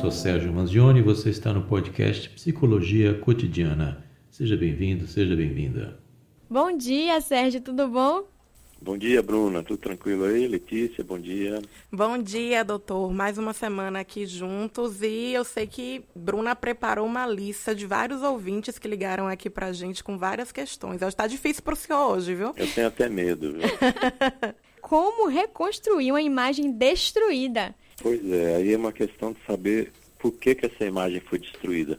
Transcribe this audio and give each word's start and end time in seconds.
sou 0.00 0.10
Sérgio 0.10 0.52
Manzioni 0.52 1.00
e 1.00 1.02
você 1.02 1.30
está 1.30 1.54
no 1.54 1.62
podcast 1.62 2.28
Psicologia 2.28 3.14
Cotidiana. 3.14 4.04
Seja 4.30 4.54
bem-vindo, 4.54 5.06
seja 5.06 5.34
bem-vinda. 5.34 5.98
Bom 6.50 6.76
dia, 6.76 7.18
Sérgio, 7.22 7.62
tudo 7.62 7.88
bom? 7.88 8.24
Bom 8.80 8.98
dia, 8.98 9.22
Bruna. 9.22 9.62
Tudo 9.62 9.78
tranquilo 9.78 10.24
aí? 10.26 10.46
Letícia, 10.46 11.02
bom 11.02 11.18
dia. 11.18 11.62
Bom 11.90 12.18
dia, 12.18 12.62
doutor. 12.62 13.10
Mais 13.10 13.38
uma 13.38 13.54
semana 13.54 14.00
aqui 14.00 14.26
juntos 14.26 15.00
e 15.00 15.32
eu 15.32 15.44
sei 15.44 15.66
que 15.66 16.04
Bruna 16.14 16.54
preparou 16.54 17.06
uma 17.06 17.26
lista 17.26 17.74
de 17.74 17.86
vários 17.86 18.22
ouvintes 18.22 18.78
que 18.78 18.86
ligaram 18.86 19.26
aqui 19.26 19.48
pra 19.48 19.72
gente 19.72 20.04
com 20.04 20.18
várias 20.18 20.52
questões. 20.52 21.00
Está 21.00 21.26
difícil 21.26 21.62
pro 21.62 21.74
senhor 21.74 22.12
hoje, 22.12 22.34
viu? 22.34 22.52
Eu 22.54 22.70
tenho 22.70 22.88
até 22.88 23.08
medo, 23.08 23.54
viu? 23.54 23.62
Como 24.82 25.26
reconstruir 25.26 26.12
uma 26.12 26.20
imagem 26.20 26.70
destruída? 26.70 27.74
Pois 28.06 28.24
é, 28.30 28.54
aí 28.54 28.72
é 28.72 28.76
uma 28.76 28.92
questão 28.92 29.32
de 29.32 29.38
saber 29.44 29.90
por 30.20 30.30
que, 30.30 30.54
que 30.54 30.66
essa 30.66 30.84
imagem 30.84 31.18
foi 31.18 31.40
destruída. 31.40 31.98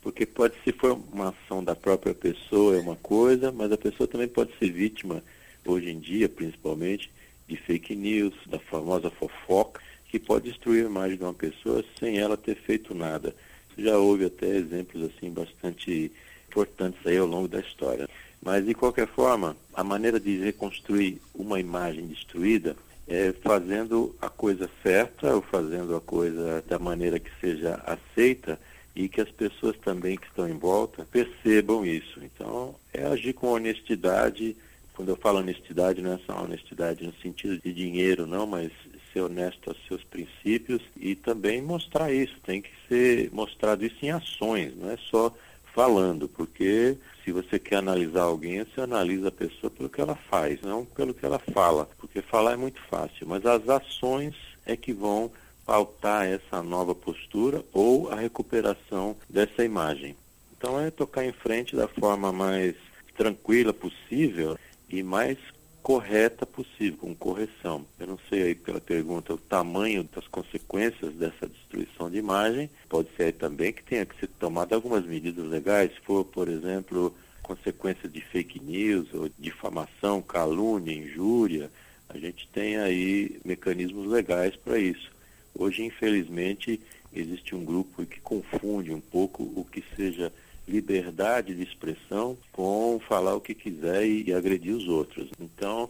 Porque 0.00 0.24
pode 0.24 0.54
ser 0.64 0.74
for 0.74 0.98
uma 1.12 1.28
ação 1.28 1.62
da 1.62 1.76
própria 1.76 2.14
pessoa, 2.14 2.74
é 2.74 2.80
uma 2.80 2.96
coisa, 2.96 3.52
mas 3.52 3.70
a 3.70 3.76
pessoa 3.76 4.08
também 4.08 4.28
pode 4.28 4.56
ser 4.56 4.72
vítima 4.72 5.22
hoje 5.66 5.90
em 5.90 6.00
dia, 6.00 6.26
principalmente, 6.26 7.12
de 7.46 7.54
fake 7.58 7.94
news, 7.94 8.32
da 8.46 8.58
famosa 8.58 9.10
fofoca, 9.10 9.82
que 10.08 10.18
pode 10.18 10.48
destruir 10.48 10.86
a 10.86 10.88
imagem 10.88 11.18
de 11.18 11.22
uma 11.22 11.34
pessoa 11.34 11.84
sem 12.00 12.18
ela 12.18 12.38
ter 12.38 12.54
feito 12.54 12.94
nada. 12.94 13.36
Já 13.76 13.98
houve 13.98 14.24
até 14.24 14.46
exemplos 14.56 15.10
assim 15.10 15.30
bastante 15.30 16.10
importantes 16.48 17.06
aí 17.06 17.18
ao 17.18 17.26
longo 17.26 17.46
da 17.46 17.60
história. 17.60 18.08
Mas 18.42 18.64
de 18.64 18.72
qualquer 18.72 19.06
forma, 19.06 19.54
a 19.74 19.84
maneira 19.84 20.18
de 20.18 20.38
reconstruir 20.38 21.20
uma 21.34 21.60
imagem 21.60 22.06
destruída 22.06 22.74
é 23.06 23.32
fazendo 23.42 24.14
a 24.20 24.28
coisa 24.28 24.70
certa, 24.82 25.34
ou 25.34 25.42
fazendo 25.42 25.96
a 25.96 26.00
coisa 26.00 26.62
da 26.68 26.78
maneira 26.78 27.18
que 27.18 27.30
seja 27.40 27.82
aceita 27.86 28.58
e 28.94 29.08
que 29.08 29.20
as 29.20 29.30
pessoas 29.30 29.76
também 29.78 30.16
que 30.16 30.26
estão 30.26 30.48
em 30.48 30.58
volta 30.58 31.06
percebam 31.10 31.84
isso. 31.84 32.20
Então, 32.22 32.74
é 32.92 33.04
agir 33.04 33.32
com 33.32 33.48
honestidade, 33.48 34.56
quando 34.94 35.08
eu 35.08 35.16
falo 35.16 35.38
honestidade, 35.38 36.02
não 36.02 36.12
é 36.12 36.18
só 36.26 36.42
honestidade 36.42 37.06
no 37.06 37.14
sentido 37.14 37.58
de 37.58 37.72
dinheiro, 37.72 38.26
não, 38.26 38.46
mas 38.46 38.70
ser 39.12 39.20
honesto 39.20 39.70
aos 39.70 39.78
seus 39.86 40.02
princípios 40.04 40.82
e 40.96 41.14
também 41.14 41.60
mostrar 41.62 42.12
isso. 42.12 42.34
Tem 42.44 42.62
que 42.62 42.70
ser 42.88 43.30
mostrado 43.32 43.84
isso 43.84 43.96
em 44.02 44.10
ações, 44.10 44.74
não 44.76 44.90
é 44.90 44.96
só 45.10 45.34
falando, 45.74 46.28
porque 46.28 46.96
se 47.24 47.32
você 47.32 47.58
quer 47.58 47.76
analisar 47.76 48.22
alguém, 48.22 48.64
você 48.64 48.80
analisa 48.80 49.28
a 49.28 49.32
pessoa 49.32 49.70
pelo 49.70 49.88
que 49.88 50.00
ela 50.00 50.14
faz, 50.14 50.60
não 50.62 50.84
pelo 50.84 51.14
que 51.14 51.24
ela 51.24 51.38
fala, 51.38 51.88
porque 51.98 52.20
falar 52.20 52.52
é 52.52 52.56
muito 52.56 52.80
fácil, 52.82 53.26
mas 53.26 53.44
as 53.46 53.68
ações 53.68 54.34
é 54.66 54.76
que 54.76 54.92
vão 54.92 55.30
pautar 55.64 56.26
essa 56.26 56.62
nova 56.62 56.94
postura 56.94 57.64
ou 57.72 58.10
a 58.10 58.16
recuperação 58.16 59.16
dessa 59.28 59.64
imagem. 59.64 60.16
Então 60.56 60.78
é 60.78 60.90
tocar 60.90 61.24
em 61.24 61.32
frente 61.32 61.74
da 61.74 61.88
forma 61.88 62.32
mais 62.32 62.74
tranquila 63.16 63.72
possível 63.72 64.58
e 64.88 65.02
mais 65.02 65.38
correta 65.82 66.46
possível, 66.46 66.96
com 66.98 67.14
correção. 67.14 67.84
Eu 67.98 68.06
não 68.06 68.18
sei 68.28 68.42
aí 68.42 68.54
pela 68.54 68.80
pergunta 68.80 69.34
o 69.34 69.38
tamanho 69.38 70.08
das 70.14 70.26
consequências 70.28 71.12
dessa 71.14 71.46
destruição 71.46 72.10
de 72.10 72.18
imagem. 72.18 72.70
Pode 72.88 73.08
ser 73.16 73.24
aí 73.24 73.32
também 73.32 73.72
que 73.72 73.82
tenha 73.82 74.06
que 74.06 74.18
ser 74.18 74.28
tomada 74.38 74.74
algumas 74.74 75.04
medidas 75.04 75.44
legais, 75.44 75.92
se 75.92 76.00
for, 76.00 76.24
por 76.24 76.48
exemplo, 76.48 77.14
consequências 77.42 78.12
de 78.12 78.20
fake 78.20 78.60
news 78.60 79.12
ou 79.12 79.28
difamação, 79.38 80.22
calúnia, 80.22 80.94
injúria. 80.94 81.70
A 82.08 82.16
gente 82.16 82.46
tem 82.48 82.76
aí 82.76 83.40
mecanismos 83.44 84.06
legais 84.06 84.54
para 84.54 84.78
isso. 84.78 85.10
Hoje, 85.54 85.82
infelizmente, 85.82 86.80
existe 87.12 87.54
um 87.54 87.64
grupo 87.64 88.06
que 88.06 88.20
confunde 88.20 88.92
um 88.92 89.00
pouco 89.00 89.42
o 89.42 89.66
que 89.70 89.82
seja 89.96 90.32
liberdade 90.72 91.54
de 91.54 91.62
expressão 91.62 92.36
com 92.50 92.98
falar 93.06 93.34
o 93.34 93.40
que 93.40 93.54
quiser 93.54 94.06
e, 94.06 94.24
e 94.28 94.34
agredir 94.34 94.74
os 94.74 94.88
outros. 94.88 95.30
Então, 95.38 95.88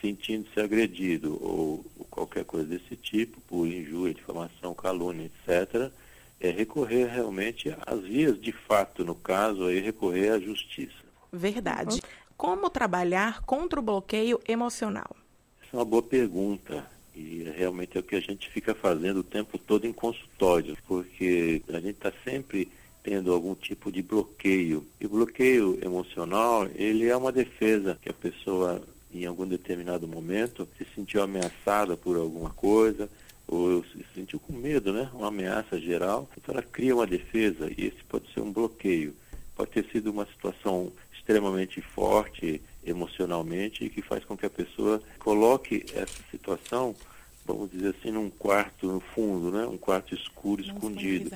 sentindo-se 0.00 0.58
agredido 0.60 1.38
ou, 1.40 1.84
ou, 1.96 2.04
qualquer 2.10 2.44
coisa 2.44 2.66
desse 2.66 2.96
tipo, 2.96 3.40
por 3.42 3.66
injúria, 3.66 4.12
difamação, 4.12 4.74
calúnia, 4.74 5.30
etc., 5.46 5.90
é 6.40 6.50
recorrer 6.50 7.06
realmente 7.06 7.74
às 7.86 8.00
vias 8.00 8.38
de 8.38 8.52
fato, 8.52 9.04
no 9.04 9.14
caso, 9.14 9.66
aí 9.66 9.80
recorrer 9.80 10.30
à 10.30 10.38
justiça. 10.38 11.04
Verdade. 11.32 12.02
Como 12.36 12.68
trabalhar 12.68 13.40
contra 13.42 13.78
o 13.78 13.82
bloqueio 13.82 14.40
emocional? 14.46 15.16
Essa 15.62 15.76
é 15.76 15.78
uma 15.78 15.84
boa 15.84 16.02
pergunta. 16.02 16.84
E 17.14 17.48
realmente 17.56 17.96
é 17.96 18.00
o 18.00 18.02
que 18.02 18.16
a 18.16 18.20
gente 18.20 18.50
fica 18.50 18.74
fazendo 18.74 19.18
o 19.18 19.24
tempo 19.24 19.56
todo 19.56 19.86
em 19.86 19.92
consultórios, 19.92 20.76
porque 20.86 21.62
a 21.68 21.78
gente 21.78 21.94
está 21.94 22.12
sempre 22.24 22.68
tendo 23.04 23.32
algum 23.32 23.54
tipo 23.54 23.92
de 23.92 24.02
bloqueio. 24.02 24.84
E 24.98 25.04
o 25.04 25.10
bloqueio 25.10 25.78
emocional, 25.84 26.66
ele 26.74 27.06
é 27.06 27.14
uma 27.14 27.30
defesa 27.30 27.98
que 28.00 28.08
a 28.08 28.14
pessoa, 28.14 28.82
em 29.12 29.26
algum 29.26 29.46
determinado 29.46 30.08
momento, 30.08 30.66
se 30.78 30.86
sentiu 30.94 31.22
ameaçada 31.22 31.98
por 31.98 32.16
alguma 32.16 32.48
coisa, 32.50 33.08
ou 33.46 33.84
se 33.84 34.04
sentiu 34.14 34.40
com 34.40 34.54
medo, 34.54 34.90
né? 34.90 35.10
Uma 35.12 35.28
ameaça 35.28 35.78
geral. 35.78 36.28
Então 36.36 36.54
ela 36.54 36.62
cria 36.62 36.94
uma 36.94 37.06
defesa 37.06 37.70
e 37.76 37.88
esse 37.88 38.02
pode 38.08 38.32
ser 38.32 38.40
um 38.40 38.50
bloqueio. 38.50 39.14
Pode 39.54 39.70
ter 39.70 39.84
sido 39.92 40.10
uma 40.10 40.24
situação 40.24 40.90
extremamente 41.12 41.82
forte 41.82 42.60
emocionalmente 42.86 43.88
que 43.90 44.00
faz 44.00 44.24
com 44.24 44.34
que 44.36 44.46
a 44.46 44.50
pessoa 44.50 45.00
coloque 45.18 45.84
essa 45.94 46.22
situação, 46.30 46.96
vamos 47.44 47.70
dizer 47.70 47.94
assim, 47.98 48.10
num 48.10 48.30
quarto 48.30 48.86
no 48.86 49.00
fundo, 49.00 49.50
né? 49.50 49.66
Um 49.66 49.76
quarto 49.76 50.14
escuro, 50.14 50.62
escondido 50.62 51.30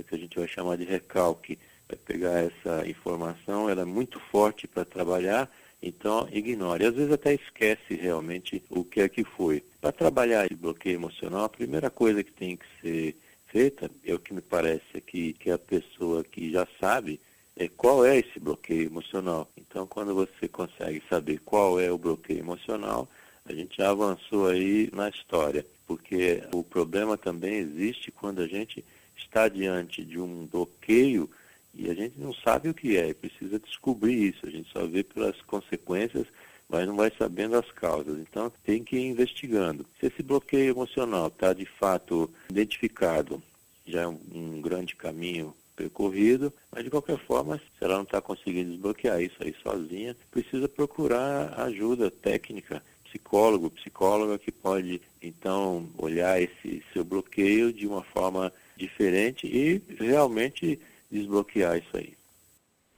é 0.00 0.02
que 0.02 0.14
a 0.14 0.18
gente 0.18 0.38
vai 0.38 0.48
chamar 0.48 0.76
de 0.76 0.84
recalque. 0.84 1.58
Vai 1.88 1.98
pegar 1.98 2.38
essa 2.38 2.86
informação, 2.88 3.68
ela 3.68 3.82
é 3.82 3.84
muito 3.84 4.20
forte 4.30 4.68
para 4.68 4.84
trabalhar, 4.84 5.50
então 5.82 6.28
ignore. 6.30 6.84
Às 6.84 6.94
vezes 6.94 7.12
até 7.12 7.34
esquece 7.34 7.94
realmente 7.94 8.62
o 8.70 8.84
que 8.84 9.00
é 9.00 9.08
que 9.08 9.24
foi. 9.24 9.62
Para 9.80 9.90
trabalhar 9.92 10.46
esse 10.46 10.54
bloqueio 10.54 10.94
emocional, 10.94 11.44
a 11.44 11.48
primeira 11.48 11.90
coisa 11.90 12.22
que 12.22 12.32
tem 12.32 12.56
que 12.56 12.66
ser 12.80 13.16
feita, 13.46 13.90
é 14.04 14.14
o 14.14 14.18
que 14.18 14.32
me 14.32 14.40
parece 14.40 14.96
aqui, 14.96 15.32
que 15.32 15.50
a 15.50 15.58
pessoa 15.58 16.22
que 16.22 16.52
já 16.52 16.66
sabe, 16.78 17.20
é 17.56 17.68
qual 17.68 18.04
é 18.04 18.18
esse 18.18 18.38
bloqueio 18.38 18.86
emocional. 18.86 19.50
Então, 19.56 19.86
quando 19.86 20.14
você 20.14 20.48
consegue 20.48 21.02
saber 21.10 21.40
qual 21.44 21.80
é 21.80 21.90
o 21.90 21.98
bloqueio 21.98 22.38
emocional, 22.38 23.08
a 23.44 23.52
gente 23.52 23.76
já 23.76 23.90
avançou 23.90 24.48
aí 24.48 24.88
na 24.92 25.08
história, 25.08 25.66
porque 25.86 26.42
o 26.54 26.62
problema 26.62 27.18
também 27.18 27.54
existe 27.54 28.12
quando 28.12 28.40
a 28.40 28.46
gente 28.46 28.84
está 29.22 29.48
diante 29.48 30.04
de 30.04 30.18
um 30.18 30.46
bloqueio 30.46 31.30
e 31.74 31.88
a 31.88 31.94
gente 31.94 32.18
não 32.18 32.34
sabe 32.34 32.68
o 32.68 32.74
que 32.74 32.96
é, 32.96 33.14
precisa 33.14 33.58
descobrir 33.58 34.30
isso. 34.30 34.46
A 34.46 34.50
gente 34.50 34.70
só 34.72 34.86
vê 34.86 35.02
pelas 35.02 35.40
consequências, 35.42 36.26
mas 36.68 36.86
não 36.86 36.96
vai 36.96 37.12
sabendo 37.16 37.56
as 37.56 37.70
causas. 37.72 38.18
Então 38.18 38.52
tem 38.64 38.82
que 38.82 38.96
ir 38.96 39.06
investigando. 39.06 39.86
Se 39.98 40.06
esse 40.06 40.22
bloqueio 40.22 40.70
emocional 40.70 41.28
está 41.28 41.52
de 41.52 41.66
fato 41.66 42.30
identificado, 42.50 43.42
já 43.86 44.02
é 44.02 44.06
um, 44.06 44.18
um 44.32 44.60
grande 44.60 44.96
caminho 44.96 45.54
percorrido, 45.76 46.52
mas 46.70 46.84
de 46.84 46.90
qualquer 46.90 47.18
forma, 47.18 47.56
se 47.56 47.84
ela 47.84 47.94
não 47.94 48.02
está 48.02 48.20
conseguindo 48.20 48.70
desbloquear 48.70 49.22
isso 49.22 49.36
aí 49.40 49.54
sozinha, 49.62 50.14
precisa 50.30 50.68
procurar 50.68 51.58
ajuda 51.60 52.10
técnica, 52.10 52.82
psicólogo, 53.04 53.70
psicóloga 53.70 54.38
que 54.38 54.52
pode 54.52 55.00
então 55.22 55.88
olhar 55.96 56.40
esse 56.40 56.84
seu 56.92 57.02
bloqueio 57.02 57.72
de 57.72 57.86
uma 57.86 58.02
forma 58.02 58.52
diferente 58.80 59.46
e 59.46 59.82
realmente 60.02 60.80
desbloquear 61.10 61.78
isso 61.78 61.96
aí. 61.96 62.14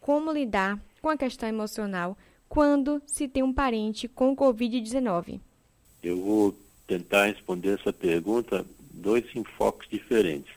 Como 0.00 0.32
lidar 0.32 0.80
com 1.00 1.08
a 1.08 1.16
questão 1.16 1.48
emocional 1.48 2.16
quando 2.48 3.02
se 3.06 3.28
tem 3.28 3.42
um 3.42 3.52
parente 3.52 4.08
com 4.08 4.36
Covid-19? 4.36 5.40
Eu 6.02 6.20
vou 6.20 6.56
tentar 6.86 7.26
responder 7.26 7.78
essa 7.78 7.92
pergunta 7.92 8.64
dois 8.90 9.24
enfoques 9.34 9.88
diferentes. 9.88 10.52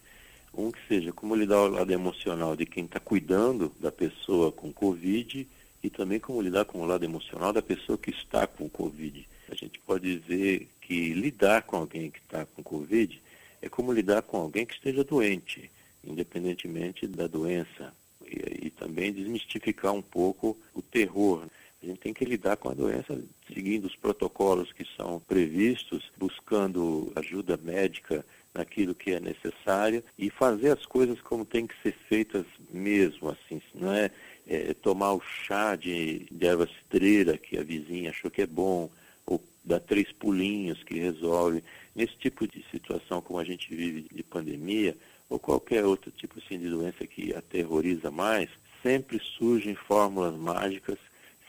Um 0.53 0.71
que 0.71 0.79
seja 0.87 1.11
como 1.11 1.35
lidar 1.35 1.61
o 1.61 1.67
lado 1.67 1.91
emocional 1.91 2.55
de 2.55 2.65
quem 2.65 2.85
está 2.85 2.99
cuidando 2.99 3.71
da 3.79 3.91
pessoa 3.91 4.51
com 4.51 4.71
Covid 4.71 5.47
e 5.83 5.89
também 5.89 6.19
como 6.19 6.41
lidar 6.41 6.65
com 6.65 6.81
o 6.81 6.85
lado 6.85 7.03
emocional 7.03 7.51
da 7.51 7.61
pessoa 7.61 7.97
que 7.97 8.11
está 8.11 8.47
com 8.47 8.69
Covid. 8.69 9.27
A 9.49 9.55
gente 9.55 9.79
pode 9.79 10.19
dizer 10.19 10.67
que 10.81 11.13
lidar 11.13 11.63
com 11.63 11.77
alguém 11.77 12.09
que 12.09 12.19
está 12.19 12.45
com 12.45 12.63
Covid 12.63 13.21
é 13.65 13.69
como 13.69 13.91
lidar 13.91 14.21
com 14.21 14.37
alguém 14.37 14.65
que 14.65 14.75
esteja 14.75 15.03
doente, 15.03 15.71
independentemente 16.03 17.07
da 17.07 17.25
doença. 17.25 17.91
E, 18.25 18.67
e 18.67 18.69
também 18.69 19.11
desmistificar 19.11 19.91
um 19.91 20.01
pouco 20.01 20.57
o 20.73 20.81
terror. 20.81 21.43
A 21.81 21.85
gente 21.85 21.99
tem 21.99 22.13
que 22.13 22.25
lidar 22.25 22.57
com 22.57 22.69
a 22.69 22.73
doença 22.73 23.19
seguindo 23.53 23.85
os 23.85 23.95
protocolos 23.95 24.71
que 24.71 24.85
são 24.95 25.19
previstos, 25.19 26.11
buscando 26.17 27.11
ajuda 27.15 27.57
médica 27.57 28.23
naquilo 28.53 28.95
que 28.95 29.11
é 29.11 29.19
necessário 29.19 30.03
e 30.17 30.29
fazer 30.29 30.69
as 30.69 30.85
coisas 30.85 31.19
como 31.21 31.43
tem 31.43 31.67
que 31.67 31.75
ser 31.83 31.93
feitas 32.07 32.45
mesmo, 32.71 33.29
assim, 33.29 33.61
não 33.73 33.91
é, 33.91 34.09
é 34.47 34.73
tomar 34.73 35.13
o 35.13 35.21
chá 35.21 35.75
de, 35.75 36.25
de 36.31 36.47
erva 36.47 36.67
cidreira 36.67 37.37
que 37.37 37.57
a 37.57 37.63
vizinha 37.63 38.11
achou 38.11 38.31
que 38.31 38.41
é 38.43 38.47
bom, 38.47 38.89
ou 39.25 39.43
dar 39.63 39.79
três 39.79 40.11
pulinhos 40.11 40.81
que 40.83 40.99
resolve 40.99 41.63
Nesse 41.95 42.15
tipo 42.17 42.45
de 42.47 42.63
situação 42.69 43.21
como 43.21 43.39
a 43.39 43.43
gente 43.43 43.73
vive 43.73 44.05
de 44.13 44.23
pandemia, 44.23 44.97
ou 45.29 45.39
qualquer 45.39 45.85
outro 45.85 46.11
tipo 46.11 46.39
assim, 46.39 46.59
de 46.59 46.69
doença 46.69 47.07
que 47.07 47.33
aterroriza 47.33 48.11
mais, 48.11 48.49
sempre 48.83 49.19
surgem 49.19 49.75
fórmulas 49.75 50.35
mágicas, 50.35 50.97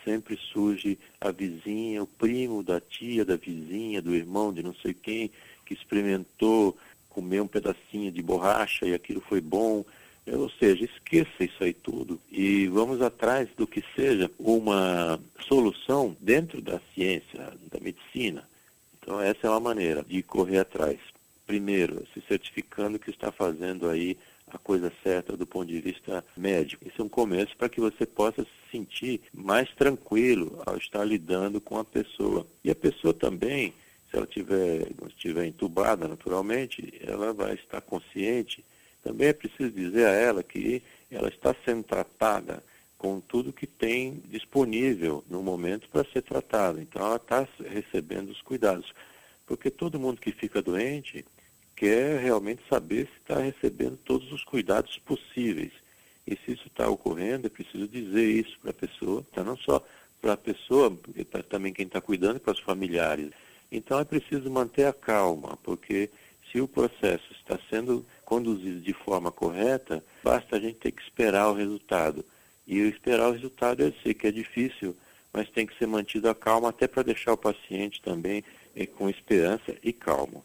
sempre 0.05 0.37
surge 0.37 0.97
a 1.21 1.31
vizinha, 1.33 2.03
o 2.03 2.07
primo 2.07 2.63
da 2.63 2.81
tia, 2.81 3.25
da 3.25 3.37
vizinha, 3.37 4.01
do 4.01 4.15
irmão, 4.15 4.53
de 4.53 4.63
não 4.63 4.75
sei 4.75 4.95
quem, 4.95 5.31
que 5.65 5.75
experimentou 5.75 6.79
comer 7.11 7.41
um 7.41 7.49
pedacinho 7.49 8.13
de 8.13 8.23
borracha 8.23 8.87
e 8.87 8.95
aquilo 8.95 9.21
foi 9.21 9.41
bom. 9.41 9.85
Ou 10.27 10.51
seja, 10.51 10.85
esqueça 10.85 11.45
isso 11.45 11.63
aí 11.63 11.73
tudo 11.73 12.21
e 12.33 12.67
vamos 12.67 13.01
atrás 13.01 13.49
do 13.57 13.65
que 13.65 13.85
seja 13.95 14.29
uma 14.39 15.21
solução 15.47 16.17
dentro 16.21 16.61
da 16.61 16.81
ciência, 16.95 17.53
da 17.71 17.79
medicina. 17.81 18.49
Então 19.07 19.21
essa 19.21 19.47
é 19.47 19.51
uma 19.51 19.61
maneira 19.61 20.03
de 20.03 20.21
correr 20.21 20.59
atrás. 20.59 20.99
Primeiro, 21.47 22.05
se 22.13 22.21
certificando 22.27 22.99
que 22.99 23.09
está 23.09 23.31
fazendo 23.31 23.89
aí 23.89 24.19
a 24.49 24.59
coisa 24.59 24.93
certa 25.01 25.37
do 25.37 25.47
ponto 25.47 25.67
de 25.67 25.81
vista 25.81 26.25
médico. 26.37 26.85
Esse 26.85 27.01
é 27.01 27.05
um 27.05 27.09
começo 27.09 27.57
para 27.57 27.69
que 27.69 27.81
você 27.81 28.05
possa 28.05 28.43
se 28.43 28.71
sentir 28.73 29.21
mais 29.33 29.73
tranquilo 29.75 30.61
ao 30.67 30.77
estar 30.77 31.05
lidando 31.05 31.61
com 31.61 31.79
a 31.79 31.85
pessoa. 31.85 32.45
E 32.65 32.71
a 32.71 32.75
pessoa 32.75 33.15
também, 33.15 33.73
se 34.11 34.17
ela 34.17 34.27
tiver, 34.27 34.89
estiver 35.07 35.47
entubada 35.47 36.09
naturalmente, 36.09 36.93
ela 37.01 37.33
vai 37.33 37.55
estar 37.55 37.81
consciente 37.81 38.65
também 39.07 39.29
é 39.29 39.33
preciso 39.33 39.71
dizer 39.71 40.05
a 40.05 40.11
ela 40.11 40.43
que 40.43 40.83
ela 41.13 41.29
está 41.29 41.55
sendo 41.65 41.85
tratada 41.85 42.61
com 43.07 43.21
tudo 43.21 43.53
que 43.53 43.69
tem 43.69 44.21
disponível 44.29 45.23
no 45.31 45.41
momento 45.41 45.89
para 45.89 46.05
ser 46.11 46.23
tratada. 46.23 46.83
Então 46.83 47.07
ela 47.07 47.17
está 47.17 47.47
recebendo 47.65 48.31
os 48.31 48.43
cuidados. 48.43 48.93
Porque 49.47 49.71
todo 49.71 50.01
mundo 50.01 50.21
que 50.21 50.33
fica 50.33 50.61
doente 50.61 51.25
quer 51.77 52.21
realmente 52.21 52.63
saber 52.69 53.07
se 53.07 53.21
está 53.21 53.39
recebendo 53.39 53.97
todos 53.99 54.33
os 54.33 54.43
cuidados 54.43 54.99
possíveis. 54.99 55.71
E 56.27 56.37
se 56.37 56.55
isso 56.55 56.67
está 56.67 56.89
ocorrendo, 56.89 57.47
é 57.47 57.51
preciso 57.51 57.87
dizer 57.87 58.29
isso 58.29 58.59
para 58.59 58.73
a 58.73 58.75
pessoa, 58.75 59.25
tá? 59.33 59.45
não 59.45 59.57
só 59.57 59.81
para 60.21 60.33
a 60.33 60.37
pessoa, 60.37 60.93
para 61.31 61.45
também 61.45 61.73
quem 61.73 61.87
está 61.87 62.01
cuidando, 62.01 62.41
para 62.41 62.55
os 62.55 62.61
familiares. 62.61 63.31
Então 63.71 64.01
é 64.01 64.05
preciso 64.05 64.51
manter 64.51 64.87
a 64.87 64.93
calma, 64.93 65.57
porque 65.63 66.11
se 66.51 66.61
o 66.61 66.67
processo 66.67 67.33
está 67.35 67.57
sendo 67.71 68.05
conduzido 68.25 68.81
de 68.81 68.93
forma 68.93 69.31
correta, 69.31 70.03
basta 70.25 70.57
a 70.57 70.61
gente 70.61 70.79
ter 70.79 70.91
que 70.91 71.03
esperar 71.03 71.49
o 71.49 71.55
resultado. 71.55 72.25
E 72.67 72.79
esperar 72.79 73.29
o 73.29 73.33
resultado 73.33 73.83
eu 73.83 73.95
sei 74.03 74.13
que 74.13 74.27
é 74.27 74.33
difícil, 74.33 74.97
mas 75.33 75.49
tem 75.51 75.67
que 75.67 75.77
ser 75.79 75.87
mantido 75.87 76.29
a 76.29 76.35
calma 76.35 76.71
até 76.71 76.89
para 76.89 77.03
deixar 77.03 77.33
o 77.33 77.37
paciente 77.37 78.01
também 78.03 78.43
eh, 78.75 78.87
com 78.87 79.09
esperança 79.09 79.77
e 79.83 79.93
calmo. 79.93 80.45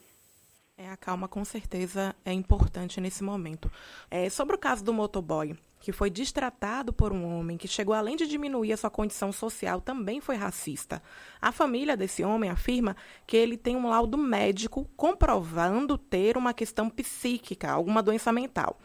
É, 0.76 0.88
a 0.88 0.96
calma 0.96 1.28
com 1.28 1.44
certeza 1.44 2.14
é 2.24 2.32
importante 2.32 3.00
nesse 3.00 3.22
momento. 3.22 3.70
É, 4.10 4.28
sobre 4.28 4.56
o 4.56 4.58
caso 4.58 4.82
do 4.82 4.92
motoboy, 4.92 5.56
que 5.78 5.92
foi 5.92 6.08
destratado 6.10 6.92
por 6.92 7.12
um 7.12 7.24
homem 7.24 7.56
que 7.56 7.68
chegou 7.68 7.94
além 7.94 8.16
de 8.16 8.26
diminuir 8.26 8.72
a 8.72 8.76
sua 8.76 8.90
condição 8.90 9.32
social, 9.32 9.80
também 9.80 10.20
foi 10.20 10.36
racista. 10.36 11.02
A 11.40 11.52
família 11.52 11.96
desse 11.96 12.24
homem 12.24 12.50
afirma 12.50 12.96
que 13.26 13.36
ele 13.36 13.56
tem 13.56 13.76
um 13.76 13.88
laudo 13.88 14.16
médico 14.16 14.88
comprovando 14.96 15.98
ter 15.98 16.36
uma 16.36 16.54
questão 16.54 16.88
psíquica, 16.88 17.70
alguma 17.70 18.02
doença 18.02 18.32
mental. 18.32 18.78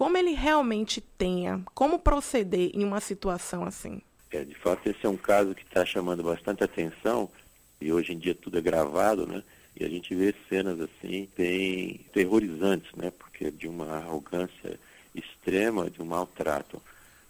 Como 0.00 0.16
ele 0.16 0.32
realmente 0.32 0.98
tenha, 0.98 1.62
como 1.74 1.98
proceder 1.98 2.70
em 2.72 2.82
uma 2.84 3.02
situação 3.02 3.64
assim? 3.64 4.00
É, 4.30 4.42
de 4.42 4.54
fato, 4.54 4.88
esse 4.88 5.04
é 5.04 5.08
um 5.10 5.16
caso 5.18 5.54
que 5.54 5.62
está 5.62 5.84
chamando 5.84 6.22
bastante 6.22 6.64
atenção 6.64 7.30
e 7.78 7.92
hoje 7.92 8.14
em 8.14 8.18
dia 8.18 8.34
tudo 8.34 8.56
é 8.56 8.62
gravado, 8.62 9.26
né? 9.26 9.42
E 9.78 9.84
a 9.84 9.88
gente 9.90 10.14
vê 10.14 10.34
cenas 10.48 10.80
assim 10.80 11.28
bem 11.36 12.00
terrorizantes, 12.14 12.90
né? 12.94 13.10
Porque 13.10 13.50
de 13.50 13.68
uma 13.68 13.98
arrogância 13.98 14.80
extrema 15.14 15.90
de 15.90 16.00
um 16.00 16.06
maltrato. 16.06 16.82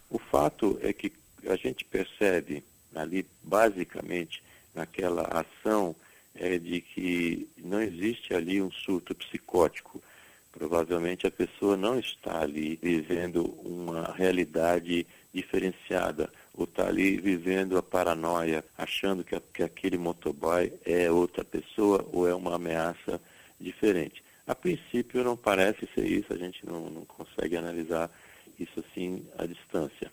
O 0.09 0.17
fato 0.17 0.79
é 0.81 0.93
que 0.93 1.11
a 1.47 1.57
gente 1.57 1.83
percebe 1.83 2.63
ali, 2.95 3.25
basicamente, 3.43 4.41
naquela 4.73 5.23
ação, 5.23 5.93
é 6.33 6.57
de 6.57 6.79
que 6.79 7.49
não 7.57 7.81
existe 7.81 8.33
ali 8.33 8.61
um 8.61 8.71
surto 8.71 9.13
psicótico. 9.13 10.01
Provavelmente 10.51 11.25
a 11.25 11.31
pessoa 11.31 11.77
não 11.77 11.97
está 11.97 12.41
ali 12.41 12.77
vivendo 12.81 13.45
uma 13.63 14.13
realidade 14.13 15.07
diferenciada, 15.33 16.29
ou 16.53 16.65
está 16.65 16.87
ali 16.87 17.17
vivendo 17.17 17.77
a 17.77 17.83
paranoia, 17.83 18.63
achando 18.77 19.23
que, 19.23 19.39
que 19.53 19.63
aquele 19.63 19.97
motoboy 19.97 20.71
é 20.85 21.09
outra 21.09 21.43
pessoa 21.43 22.05
ou 22.11 22.27
é 22.27 22.35
uma 22.35 22.55
ameaça 22.55 23.19
diferente. 23.59 24.21
A 24.45 24.53
princípio 24.53 25.23
não 25.23 25.37
parece 25.37 25.87
ser 25.95 26.05
isso, 26.05 26.33
a 26.33 26.37
gente 26.37 26.65
não, 26.65 26.89
não 26.89 27.05
consegue 27.05 27.55
analisar 27.55 28.11
isso 28.59 28.79
assim 28.79 29.25
à 29.37 29.45
distância. 29.45 30.11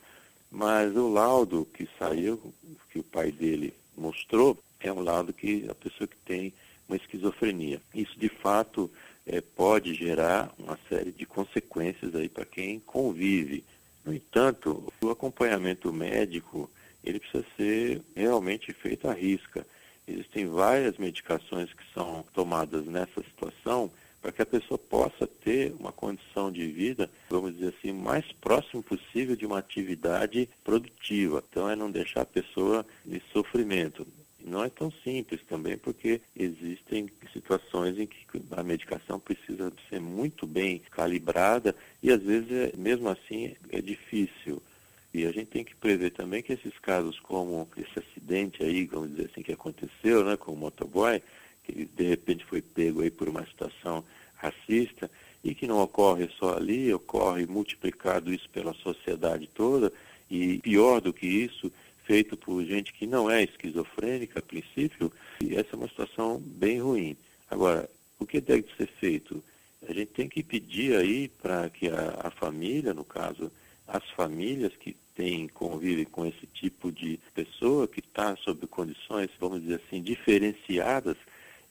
Mas 0.51 0.95
o 0.97 1.13
laudo 1.13 1.67
que 1.75 1.89
saiu, 1.99 2.41
que 2.91 3.01
o 3.01 3.03
pai 3.05 3.33
dele 3.33 3.75
mostrou, 3.97 4.57
é 4.81 4.93
um 4.93 5.01
laudo 5.01 5.33
que 5.33 5.67
a 5.69 5.75
pessoa 5.75 6.07
que 6.07 6.17
tem 6.25 6.53
uma 6.89 6.97
esquizofrenia. 6.97 7.81
Isso 7.95 8.19
de 8.19 8.29
fato 8.29 8.91
é, 9.29 9.41
pode 9.43 9.95
gerar 9.95 10.53
uma 10.59 10.79
série 10.89 11.13
de 11.13 11.27
consequências 11.27 12.15
aí 12.15 12.29
para 12.29 12.47
quem 12.47 12.81
convive. 12.81 13.63
No 14.05 14.15
entanto, 14.15 14.91
o 15.03 15.11
acompanhamento 15.11 15.93
médico 15.93 16.71
ele 17.05 17.21
precisa 17.21 17.45
ser 17.57 18.01
realmente 18.17 18.73
feito 18.73 19.07
à 19.07 19.13
risca. 19.13 19.67
Existem 20.07 20.47
várias 20.47 20.97
medicações 20.97 21.73
que 21.73 21.85
são 21.93 22.25
tomadas 22.33 22.87
nessa 22.87 23.23
situação 23.23 23.91
para 24.21 24.33
que 24.33 24.43
a 24.43 24.47
pessoa 24.47 24.79
possa 24.79 25.27
ter 25.27 25.73
uma 25.79 25.93
condição 25.93 26.51
de 26.51 26.67
vida, 26.67 27.09
vamos 27.29 27.55
dizer 27.55 27.75
assim, 27.79 27.93
mais 27.93 28.25
próximo 28.33 28.83
possível 28.83 29.37
de 29.37 29.47
uma 29.47 29.59
atividade 29.59 30.49
produtiva. 30.65 31.45
Então 31.51 31.69
é 31.69 31.77
não 31.77 31.91
deixar 31.91 32.23
a 32.23 32.27
pessoa 32.27 32.85
em 33.07 33.21
sofrimento. 33.33 34.07
Não 34.49 34.65
é 34.65 34.71
tão 34.71 34.91
simples 34.91 35.41
também, 35.47 35.77
porque 35.77 36.21
existem 36.35 37.09
situações 37.33 37.99
em 37.99 38.07
que 38.07 38.17
a 38.53 38.63
medicação 38.63 39.21
precisa 39.21 39.73
ser 39.89 40.01
muito 40.01 40.47
bem 40.47 40.81
calibrada 40.91 41.75
e 42.03 42.11
às 42.11 42.23
vezes, 42.23 42.51
é, 42.51 42.73
mesmo 42.77 43.09
assim, 43.09 43.55
é 43.71 43.81
difícil. 43.81 44.63
E 45.13 45.27
a 45.27 45.33
gente 45.33 45.47
tem 45.47 45.65
que 45.65 45.75
prever 45.75 46.11
também 46.11 46.43
que 46.43 46.53
esses 46.53 46.77
casos 46.79 47.19
como 47.21 47.69
esse 47.77 47.99
acidente 47.99 48.63
aí, 48.63 48.87
vamos 48.87 49.11
dizer 49.11 49.31
assim, 49.31 49.43
que 49.43 49.53
aconteceu, 49.53 50.25
né, 50.25 50.37
com 50.37 50.53
o 50.53 50.57
motoboy, 50.57 51.23
que 51.65 51.85
de 51.85 52.05
repente 52.05 52.45
foi 52.45 52.63
pego 52.63 53.03
aí 53.03 53.11
por 53.11 53.29
uma 53.29 53.45
situação 53.47 54.05
racista 54.37 55.11
e 55.43 55.55
que 55.55 55.67
não 55.67 55.81
ocorre 55.81 56.29
só 56.39 56.57
ali, 56.57 56.93
ocorre 56.93 57.47
multiplicado 57.47 58.33
isso 58.33 58.49
pela 58.51 58.75
sociedade 58.75 59.49
toda 59.55 59.93
e 60.31 60.59
pior 60.59 61.01
do 61.01 61.13
que 61.13 61.27
isso, 61.27 61.73
feito 62.09 62.39
por 62.39 62.65
gente 62.65 62.95
que 62.95 63.07
não 63.07 63.31
é 63.31 63.45
esquizofrênica 63.45 64.39
a 64.39 64.43
princípio, 64.43 65.13
e 65.43 65.55
essa 65.55 65.69
é 65.75 65.77
uma 65.77 65.89
situação 65.89 66.41
bem 66.41 66.81
ruim. 66.81 67.15
Agora, 67.51 67.89
o 68.19 68.25
que 68.25 68.41
deve 68.41 68.65
ser 68.79 68.89
feito? 68.99 69.45
A 69.87 69.93
gente 69.93 70.13
tem 70.13 70.27
que 70.27 70.43
pedir 70.43 70.97
aí 70.97 71.29
para 71.29 71.69
que 71.69 71.87
a, 71.89 72.19
a 72.25 72.31
família, 72.31 72.95
no 72.95 73.05
caso, 73.05 73.53
as 73.87 74.03
famílias 74.11 74.73
que 74.75 74.97
têm, 75.15 75.49
convivem 75.49 76.07
com 76.07 76.25
esse 76.25 76.47
tipo 76.47 76.91
de 76.91 77.21
pessoa 77.35 77.87
que 77.87 78.01
está 78.01 78.35
sob 78.37 78.67
condições, 78.67 79.29
vamos 79.39 79.61
dizer 79.61 79.83
assim, 79.87 80.03
diferenciadas, 80.03 81.17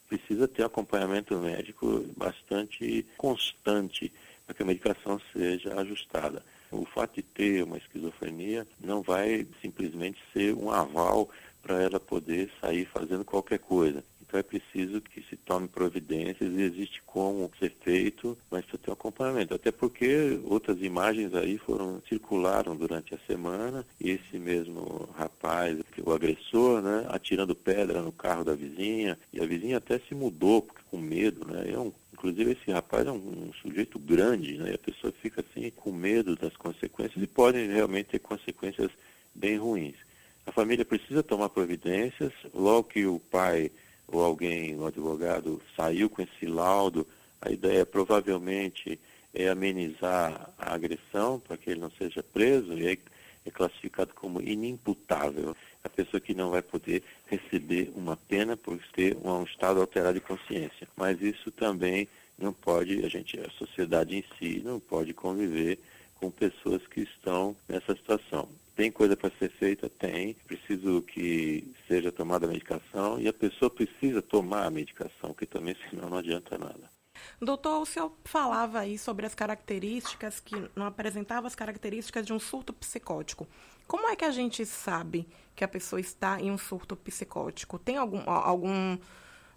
precisa 0.08 0.48
ter 0.48 0.64
acompanhamento 0.64 1.36
médico 1.38 2.06
bastante 2.16 3.06
constante 3.18 4.12
para 4.48 4.56
que 4.56 4.64
a 4.64 4.66
medicação 4.66 5.20
seja 5.34 5.78
ajustada. 5.80 6.42
O 6.72 6.86
fato 6.86 7.16
de 7.16 7.22
ter 7.22 7.64
uma 7.64 7.78
esquizofrenia 7.78 8.66
não 8.80 9.02
vai 9.02 9.46
simplesmente 9.62 10.18
ser 10.32 10.56
um 10.56 10.72
aval 10.72 11.30
para 11.62 11.82
ela 11.84 12.00
poder 12.00 12.50
sair 12.62 12.86
fazendo 12.86 13.26
qualquer 13.26 13.60
coisa. 13.60 14.02
Então 14.22 14.40
é 14.40 14.44
preciso 14.44 15.00
que 15.00 15.22
se 15.22 15.38
tome 15.38 15.70
providências 15.70 16.54
e 16.54 16.62
existe 16.62 17.02
como 17.06 17.50
ser 17.58 17.74
feito, 17.82 18.38
mas 18.52 18.62
precisa 18.62 18.84
ter 18.84 18.90
um 18.90 18.94
acompanhamento. 18.94 19.54
Até 19.54 19.72
porque 19.72 20.40
outras 20.44 20.82
imagens 20.82 21.34
aí 21.34 21.58
foram 21.58 22.02
circularam 22.10 22.76
durante 22.76 23.16
a 23.16 23.20
semana. 23.20 23.86
E 24.02 24.12
esse 24.12 24.38
mesmo 24.38 25.08
rapaz, 25.18 25.80
o 26.06 26.12
agressor, 26.12 26.82
né, 26.82 27.06
atirando 27.10 27.56
pedra 27.56 28.02
no 28.02 28.12
carro 28.12 28.44
da 28.44 28.54
vizinha, 28.54 29.18
e 29.32 29.42
a 29.42 29.46
vizinha 29.46 29.78
até 29.78 29.98
se 30.00 30.14
mudou 30.14 30.62
porque 30.62 30.78
com 30.90 30.98
medo, 30.98 31.46
né? 31.46 31.72
É 31.72 31.78
um 31.78 31.92
Inclusive, 32.18 32.54
esse 32.54 32.72
rapaz 32.72 33.06
é 33.06 33.12
um, 33.12 33.16
um, 33.16 33.54
sujeito 33.62 34.00
grande, 34.00 34.58
né? 34.58 34.72
E 34.72 34.74
a 34.74 34.80
pessoa 34.80 35.14
fica 35.22 35.42
assim 35.42 35.72
com 35.76 35.92
medo 35.92 36.36
das 36.36 36.58
consequências 36.58 37.24
e 37.24 37.28
podem 37.28 37.68
realmente 37.68 38.08
ter 38.08 38.20
consequências 38.20 38.90
bem 39.36 39.58
ruins. 39.58 39.96
A 40.44 40.52
família 40.52 40.84
precisa 40.84 41.22
tomar 41.22 41.50
providências. 41.50 42.34
Logo 42.56 42.86
que 42.86 43.06
o 43.06 43.20
pai 43.20 43.72
ou 44.08 44.24
alguém, 44.24 44.76
um 44.76 44.88
advogado, 44.88 45.62
saiu 45.76 46.10
com 46.10 46.24
esse 46.24 46.48
laudo, 46.48 47.06
a 47.40 47.52
ideia 47.52 47.86
provavelmente 47.86 49.00
é 49.32 49.48
amenizar 49.50 50.50
a 50.58 50.74
agressão 50.74 51.40
para 51.40 51.56
que 51.56 51.70
ele 51.70 51.82
não 51.82 51.92
seja 51.92 52.24
preso 52.24 52.74
e 52.74 52.88
aí 52.88 53.00
é 53.46 53.52
classificado 53.52 54.14
como 54.16 54.42
inimputável. 54.42 55.56
A 55.84 55.90
pessoa 55.90 56.20
que 56.20 56.34
não 56.34 56.50
vai 56.50 56.64
poder 56.64 57.04
receber 57.28 57.92
uma 57.96 58.18
pena 58.18 58.56
por 58.58 58.80
ter 58.94 59.18
um 59.24 59.44
estado 59.44 59.80
alterado 59.82 60.16
de 60.16 60.26
consciência. 60.26 60.88
Mas 60.96 61.22
isso 61.22 61.52
também 61.52 62.08
não 62.38 62.54
pode, 62.54 63.06
a 63.06 63.10
gente, 63.10 63.40
a 63.40 63.50
sociedade 63.52 64.16
em 64.16 64.24
si 64.38 64.62
não 64.64 64.80
pode 64.80 65.14
conviver 65.14 65.80
com 66.16 66.32
pessoas 66.32 66.86
que 66.88 67.02
estão 67.02 67.56
nessa 67.68 67.96
situação. 67.96 68.48
Tem 68.76 68.92
coisa 68.92 69.18
para 69.18 69.32
ser 69.40 69.50
feita? 69.50 69.90
Tem. 69.90 70.36
Preciso 70.46 71.02
que 71.02 71.74
seja 71.88 72.12
tomada 72.12 72.46
a 72.46 72.50
medicação 72.50 73.20
e 73.20 73.28
a 73.28 73.34
pessoa 73.34 73.70
precisa 73.72 74.22
tomar 74.22 74.66
a 74.66 74.72
medicação, 74.72 75.34
que 75.34 75.46
também 75.46 75.76
senão 75.90 76.10
não 76.10 76.18
adianta 76.18 76.58
nada. 76.58 76.97
Doutor, 77.42 77.82
o 77.82 77.86
senhor 77.86 78.12
falava 78.24 78.80
aí 78.80 78.98
sobre 78.98 79.26
as 79.26 79.36
características, 79.36 80.40
que 80.40 80.56
não 80.76 80.86
apresentava 80.86 81.48
as 81.48 81.56
características 81.56 82.26
de 82.26 82.34
um 82.34 82.40
surto 82.40 82.74
psicótico. 82.74 83.48
Como 83.88 84.10
é 84.10 84.16
que 84.16 84.26
a 84.26 84.32
gente 84.32 84.66
sabe 84.66 85.28
que 85.56 85.64
a 85.64 85.68
pessoa 85.68 86.00
está 86.00 86.42
em 86.42 86.52
um 86.52 86.58
surto 86.58 86.96
psicótico? 86.96 87.80
Tem 87.80 87.98
algum, 87.98 88.22
algum, 88.30 88.98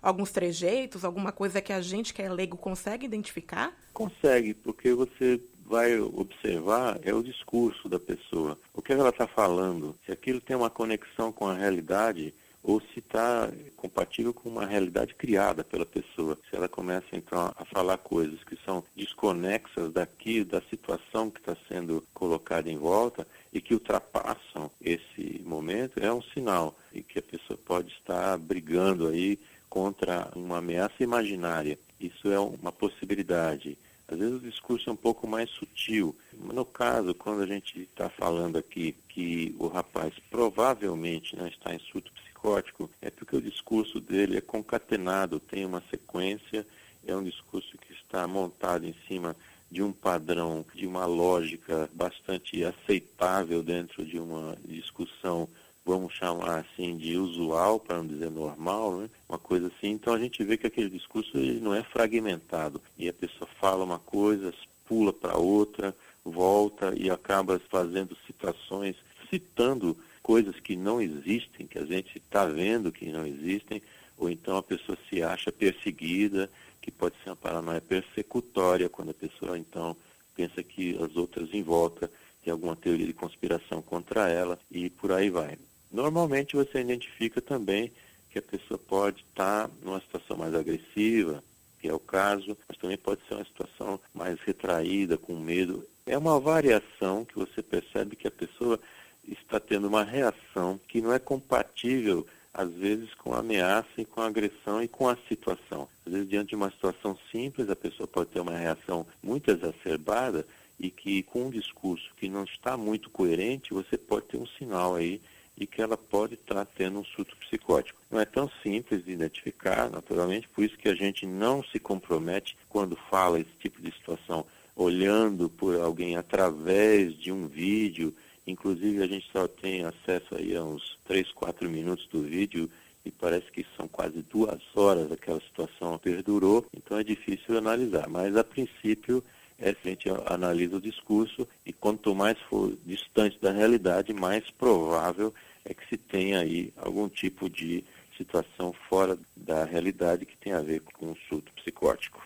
alguns 0.00 0.30
trejeitos, 0.30 1.04
alguma 1.04 1.32
coisa 1.32 1.60
que 1.60 1.72
a 1.72 1.80
gente 1.80 2.14
que 2.14 2.22
é 2.22 2.28
leigo 2.28 2.56
consegue 2.56 3.06
identificar? 3.06 3.76
Consegue, 3.92 4.54
porque 4.54 4.94
você 4.94 5.40
vai 5.66 5.98
observar 6.00 6.98
é 7.02 7.14
o 7.14 7.22
discurso 7.22 7.88
da 7.88 7.98
pessoa. 7.98 8.58
O 8.74 8.82
que 8.82 8.92
ela 8.92 9.10
está 9.10 9.26
falando, 9.26 9.96
se 10.04 10.10
aquilo 10.10 10.40
tem 10.40 10.56
uma 10.56 10.68
conexão 10.68 11.32
com 11.32 11.46
a 11.46 11.54
realidade, 11.54 12.34
ou 12.62 12.80
se 12.80 12.98
está 12.98 13.50
compatível 13.76 14.34
com 14.34 14.48
uma 14.48 14.66
realidade 14.66 15.14
criada 15.14 15.64
pela 15.64 15.86
pessoa. 15.86 16.38
Se 16.48 16.56
ela 16.56 16.68
começa 16.68 17.06
então 17.12 17.52
a 17.56 17.64
falar 17.64 17.98
coisas 17.98 18.42
que 18.44 18.56
são 18.64 18.84
desconexas 18.94 19.92
daqui, 19.92 20.44
da 20.44 20.60
situação 20.62 21.30
que 21.30 21.40
está 21.40 21.56
sendo 21.68 22.04
colocada 22.12 22.70
em 22.70 22.76
volta 22.76 23.26
e 23.52 23.60
que 23.60 23.74
ultrapassam 23.74 24.70
esse 24.80 25.40
momento, 25.44 25.98
é 25.98 26.12
um 26.12 26.22
sinal 26.22 26.76
e 26.92 27.02
que 27.02 27.18
a 27.18 27.22
pessoa 27.22 27.58
pode 27.64 27.92
estar 27.92 28.36
brigando 28.38 29.08
aí 29.08 29.38
contra 29.68 30.30
uma 30.34 30.58
ameaça 30.58 31.02
imaginária. 31.02 31.78
Isso 31.98 32.30
é 32.30 32.38
uma 32.38 32.72
possibilidade. 32.72 33.78
Às 34.08 34.18
vezes 34.18 34.34
o 34.34 34.40
discurso 34.40 34.90
é 34.90 34.92
um 34.92 34.96
pouco 34.96 35.26
mais 35.26 35.48
sutil. 35.50 36.16
No 36.32 36.64
caso, 36.64 37.14
quando 37.14 37.42
a 37.42 37.46
gente 37.46 37.82
está 37.82 38.08
falando 38.08 38.58
aqui 38.58 38.96
que 39.08 39.54
o 39.56 39.68
rapaz 39.68 40.12
provavelmente 40.28 41.36
não 41.36 41.46
está 41.46 41.72
em 41.72 41.78
surto 41.78 42.10
psicótico, 42.40 42.90
é 43.02 43.10
porque 43.10 43.36
o 43.36 43.42
discurso 43.42 44.00
dele 44.00 44.38
é 44.38 44.40
concatenado, 44.40 45.38
tem 45.38 45.64
uma 45.64 45.82
sequência, 45.90 46.66
é 47.06 47.14
um 47.14 47.22
discurso 47.22 47.76
que 47.78 47.92
está 47.92 48.26
montado 48.26 48.86
em 48.86 48.94
cima 49.06 49.36
de 49.70 49.82
um 49.82 49.92
padrão, 49.92 50.64
de 50.74 50.86
uma 50.86 51.06
lógica 51.06 51.88
bastante 51.92 52.64
aceitável 52.64 53.62
dentro 53.62 54.04
de 54.04 54.18
uma 54.18 54.56
discussão 54.64 55.48
vamos 55.82 56.12
chamar 56.12 56.58
assim 56.58 56.96
de 56.96 57.16
usual, 57.16 57.80
para 57.80 57.96
não 57.96 58.06
dizer 58.06 58.30
normal, 58.30 58.98
né? 58.98 59.10
uma 59.28 59.38
coisa 59.38 59.68
assim. 59.68 59.88
Então 59.92 60.14
a 60.14 60.18
gente 60.18 60.44
vê 60.44 60.56
que 60.56 60.66
aquele 60.66 60.90
discurso 60.90 61.36
ele 61.36 61.58
não 61.58 61.74
é 61.74 61.82
fragmentado 61.82 62.80
e 62.98 63.08
a 63.08 63.12
pessoa 63.12 63.48
fala 63.58 63.82
uma 63.82 63.98
coisa, 63.98 64.52
pula 64.86 65.12
para 65.12 65.36
outra, 65.38 65.96
volta 66.24 66.92
e 66.96 67.10
acaba 67.10 67.58
fazendo 67.70 68.16
citações, 68.26 68.94
citando 69.30 69.96
coisas 70.22 70.58
que 70.60 70.76
não 70.76 71.00
existem, 71.00 71.66
que 71.66 71.78
a 71.78 71.84
gente 71.84 72.18
está 72.18 72.44
vendo 72.46 72.92
que 72.92 73.10
não 73.10 73.26
existem, 73.26 73.82
ou 74.16 74.30
então 74.30 74.56
a 74.56 74.62
pessoa 74.62 74.96
se 75.08 75.22
acha 75.22 75.50
perseguida, 75.50 76.50
que 76.80 76.90
pode 76.90 77.16
ser 77.22 77.30
uma 77.30 77.36
paranoia 77.36 77.80
persecutória, 77.80 78.88
quando 78.88 79.10
a 79.10 79.14
pessoa 79.14 79.58
então 79.58 79.96
pensa 80.34 80.62
que 80.62 80.96
as 81.02 81.16
outras 81.16 81.52
em 81.52 81.62
volta 81.62 82.10
têm 82.42 82.52
alguma 82.52 82.76
teoria 82.76 83.06
de 83.06 83.12
conspiração 83.12 83.82
contra 83.82 84.28
ela 84.28 84.58
e 84.70 84.88
por 84.88 85.12
aí 85.12 85.30
vai. 85.30 85.58
Normalmente 85.90 86.56
você 86.56 86.80
identifica 86.80 87.40
também 87.40 87.92
que 88.30 88.38
a 88.38 88.42
pessoa 88.42 88.78
pode 88.78 89.22
estar 89.22 89.68
numa 89.82 90.00
situação 90.00 90.36
mais 90.36 90.54
agressiva, 90.54 91.42
que 91.80 91.88
é 91.88 91.94
o 91.94 91.98
caso, 91.98 92.56
mas 92.68 92.78
também 92.78 92.96
pode 92.96 93.20
ser 93.26 93.34
uma 93.34 93.44
situação 93.44 94.00
mais 94.14 94.38
retraída, 94.40 95.18
com 95.18 95.34
medo. 95.34 95.84
É 96.06 96.16
uma 96.16 96.38
variação 96.38 97.24
que 97.24 97.34
você 97.34 97.62
percebe 97.62 98.16
que 98.16 98.28
a 98.28 98.30
pessoa 98.30 98.78
está 99.26 99.60
tendo 99.60 99.88
uma 99.88 100.04
reação 100.04 100.80
que 100.88 101.00
não 101.00 101.12
é 101.12 101.18
compatível, 101.18 102.26
às 102.52 102.70
vezes, 102.72 103.14
com 103.14 103.32
a 103.32 103.38
ameaça 103.38 103.88
e 103.98 104.04
com 104.04 104.20
a 104.20 104.26
agressão 104.26 104.82
e 104.82 104.88
com 104.88 105.08
a 105.08 105.16
situação. 105.28 105.88
Às 106.04 106.12
vezes, 106.12 106.28
diante 106.28 106.50
de 106.50 106.56
uma 106.56 106.70
situação 106.70 107.16
simples, 107.30 107.70
a 107.70 107.76
pessoa 107.76 108.06
pode 108.06 108.30
ter 108.30 108.40
uma 108.40 108.56
reação 108.56 109.06
muito 109.22 109.50
exacerbada 109.50 110.46
e 110.78 110.90
que, 110.90 111.22
com 111.22 111.46
um 111.46 111.50
discurso 111.50 112.10
que 112.16 112.28
não 112.28 112.44
está 112.44 112.76
muito 112.76 113.10
coerente, 113.10 113.74
você 113.74 113.98
pode 113.98 114.26
ter 114.26 114.38
um 114.38 114.46
sinal 114.46 114.96
aí 114.96 115.20
e 115.56 115.66
que 115.66 115.82
ela 115.82 115.96
pode 115.96 116.34
estar 116.34 116.64
tendo 116.64 116.98
um 116.98 117.04
surto 117.04 117.36
psicótico. 117.36 118.00
Não 118.10 118.18
é 118.18 118.24
tão 118.24 118.50
simples 118.62 119.04
de 119.04 119.12
identificar, 119.12 119.90
naturalmente, 119.90 120.48
por 120.48 120.64
isso 120.64 120.78
que 120.78 120.88
a 120.88 120.94
gente 120.94 121.26
não 121.26 121.62
se 121.62 121.78
compromete 121.78 122.56
quando 122.68 122.96
fala 122.96 123.38
esse 123.38 123.52
tipo 123.60 123.82
de 123.82 123.92
situação, 123.92 124.46
olhando 124.74 125.50
por 125.50 125.78
alguém 125.78 126.16
através 126.16 127.14
de 127.14 127.30
um 127.30 127.46
vídeo. 127.46 128.14
Inclusive, 128.50 129.02
a 129.02 129.06
gente 129.06 129.30
só 129.32 129.46
tem 129.46 129.84
acesso 129.84 130.34
aí 130.34 130.56
a 130.56 130.62
uns 130.62 130.98
3, 131.04 131.30
4 131.32 131.70
minutos 131.70 132.06
do 132.08 132.22
vídeo 132.22 132.70
e 133.04 133.10
parece 133.10 133.50
que 133.50 133.64
são 133.76 133.88
quase 133.88 134.22
duas 134.22 134.60
horas 134.74 135.10
aquela 135.10 135.40
situação 135.40 135.98
perdurou, 135.98 136.66
então 136.76 136.98
é 136.98 137.04
difícil 137.04 137.56
analisar. 137.56 138.08
Mas, 138.08 138.36
a 138.36 138.44
princípio, 138.44 139.24
é, 139.58 139.70
a 139.70 139.88
gente 139.88 140.08
analisa 140.26 140.76
o 140.76 140.80
discurso 140.80 141.46
e 141.64 141.72
quanto 141.72 142.14
mais 142.14 142.38
for 142.40 142.76
distante 142.84 143.38
da 143.40 143.52
realidade, 143.52 144.12
mais 144.12 144.50
provável 144.50 145.32
é 145.64 145.72
que 145.72 145.86
se 145.88 145.96
tenha 145.96 146.40
aí 146.40 146.72
algum 146.76 147.08
tipo 147.08 147.48
de 147.48 147.84
situação 148.16 148.72
fora 148.88 149.18
da 149.36 149.64
realidade 149.64 150.26
que 150.26 150.36
tem 150.36 150.52
a 150.52 150.60
ver 150.60 150.80
com 150.80 151.06
um 151.06 151.16
surto 151.28 151.52
psicótico. 151.54 152.22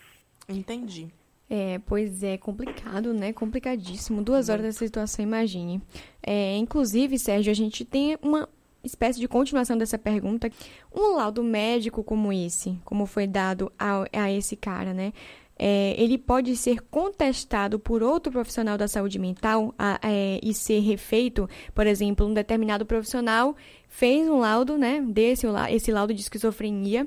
Entendi. 0.49 1.09
É, 1.49 1.79
pois 1.87 2.23
é, 2.23 2.37
complicado, 2.37 3.13
né? 3.13 3.33
Complicadíssimo. 3.33 4.23
Duas 4.23 4.49
horas 4.49 4.65
dessa 4.65 4.79
situação, 4.85 5.23
imagine. 5.23 5.81
É, 6.23 6.57
inclusive, 6.57 7.19
Sérgio, 7.19 7.51
a 7.51 7.55
gente 7.55 7.85
tem 7.85 8.17
uma 8.23 8.49
espécie 8.83 9.21
de 9.21 9.29
continuação 9.29 9.77
dessa 9.77 9.99
pergunta. 9.99 10.51
Um 10.95 11.17
laudo 11.17 11.43
médico 11.43 12.03
como 12.03 12.33
esse, 12.33 12.79
como 12.85 13.07
foi 13.07 13.27
dado 13.27 13.71
a, 13.79 14.05
a 14.13 14.31
esse 14.33 14.57
cara, 14.57 14.93
né? 14.95 15.13
é, 15.59 15.95
ele 15.97 16.19
pode 16.19 16.57
ser 16.57 16.81
contestado 16.91 17.79
por 17.79 18.03
outro 18.03 18.33
profissional 18.33 18.77
da 18.77 18.89
saúde 18.89 19.19
mental 19.19 19.75
a, 19.79 19.99
é, 20.03 20.41
e 20.43 20.53
ser 20.53 20.81
refeito, 20.81 21.49
por 21.75 21.87
exemplo, 21.87 22.27
um 22.27 22.35
determinado 22.35 22.85
profissional 22.85 23.57
fez 23.89 24.29
um 24.29 24.39
laudo, 24.39 24.77
né, 24.77 25.01
desse 25.07 25.47
esse 25.71 25.93
laudo 25.93 26.13
de 26.13 26.21
esquizofrenia. 26.21 27.07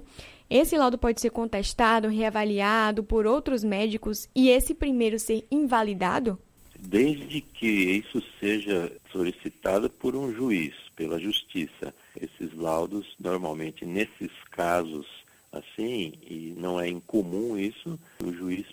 Esse 0.49 0.77
laudo 0.77 0.97
pode 0.97 1.19
ser 1.19 1.29
contestado, 1.29 2.07
reavaliado 2.07 3.03
por 3.03 3.27
outros 3.27 3.63
médicos 3.63 4.29
e 4.33 4.49
esse 4.49 4.73
primeiro 4.73 5.19
ser 5.19 5.45
invalidado? 5.51 6.39
Desde 6.79 7.41
que 7.41 7.67
isso 7.67 8.23
seja 8.39 8.91
solicitado 9.11 9.89
por 9.89 10.15
um 10.15 10.33
juiz, 10.33 10.73
pela 10.95 11.19
justiça. 11.19 11.93
Esses 12.15 12.55
laudos, 12.55 13.13
normalmente, 13.19 13.85
nesses 13.85 14.31
casos 14.51 15.05
assim, 15.51 16.13
e 16.21 16.53
não 16.57 16.79
é 16.79 16.87
incomum 16.87 17.57
isso, 17.57 17.99
o 18.23 18.31
juiz, 18.31 18.65